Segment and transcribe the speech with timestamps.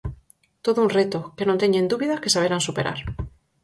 [0.65, 2.99] Todo un reto, que non teñen dúbida que saberán superar.